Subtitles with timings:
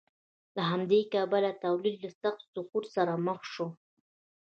[0.55, 3.67] له همدې کبله تولید له سخت سقوط سره مخ شو.